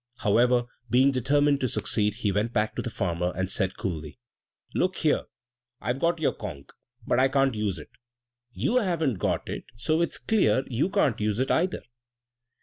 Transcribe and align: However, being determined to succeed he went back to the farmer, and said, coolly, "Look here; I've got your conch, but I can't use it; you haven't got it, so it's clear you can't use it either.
However, 0.17 0.63
being 0.89 1.11
determined 1.11 1.61
to 1.61 1.67
succeed 1.69 2.15
he 2.15 2.31
went 2.31 2.53
back 2.53 2.73
to 2.73 2.81
the 2.81 2.89
farmer, 2.89 3.31
and 3.35 3.51
said, 3.51 3.77
coolly, 3.77 4.17
"Look 4.73 4.97
here; 4.97 5.25
I've 5.79 5.99
got 5.99 6.17
your 6.19 6.33
conch, 6.33 6.71
but 7.05 7.19
I 7.19 7.27
can't 7.27 7.53
use 7.53 7.77
it; 7.77 7.91
you 8.51 8.77
haven't 8.77 9.19
got 9.19 9.47
it, 9.47 9.65
so 9.75 10.01
it's 10.01 10.17
clear 10.17 10.63
you 10.65 10.89
can't 10.89 11.21
use 11.21 11.39
it 11.39 11.51
either. 11.51 11.83